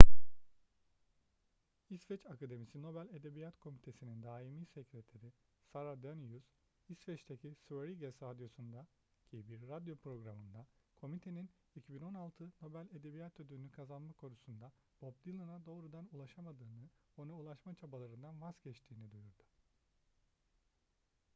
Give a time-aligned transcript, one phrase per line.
[1.89, 5.33] i̇sveç akademisi nobel edebiyat komitesi'nin daimi sekreteri
[5.73, 6.43] sara danius
[6.89, 15.65] i̇sveç'teki sveriges radyosu'ndaki bir radyo programında komitenin 2016 nobel edebiyat ödülü'nü kazanma konusunda bob dylan'a
[15.65, 19.43] doğrudan ulaşamadığını ona ulaşma çabalarından vazgeçtiğini duyurdu